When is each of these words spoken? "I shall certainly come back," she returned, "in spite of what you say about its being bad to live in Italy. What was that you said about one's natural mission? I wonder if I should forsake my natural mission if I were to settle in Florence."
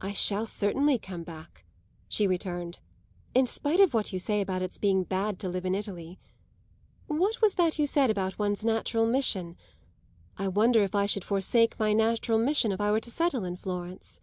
"I 0.00 0.14
shall 0.14 0.46
certainly 0.46 0.98
come 0.98 1.22
back," 1.22 1.66
she 2.08 2.26
returned, 2.26 2.78
"in 3.34 3.46
spite 3.46 3.78
of 3.78 3.92
what 3.92 4.10
you 4.10 4.18
say 4.18 4.40
about 4.40 4.62
its 4.62 4.78
being 4.78 5.04
bad 5.04 5.38
to 5.40 5.50
live 5.50 5.66
in 5.66 5.74
Italy. 5.74 6.18
What 7.08 7.42
was 7.42 7.56
that 7.56 7.78
you 7.78 7.86
said 7.86 8.08
about 8.08 8.38
one's 8.38 8.64
natural 8.64 9.04
mission? 9.04 9.58
I 10.38 10.48
wonder 10.48 10.80
if 10.82 10.94
I 10.94 11.04
should 11.04 11.24
forsake 11.24 11.78
my 11.78 11.92
natural 11.92 12.38
mission 12.38 12.72
if 12.72 12.80
I 12.80 12.90
were 12.90 13.00
to 13.00 13.10
settle 13.10 13.44
in 13.44 13.56
Florence." 13.58 14.18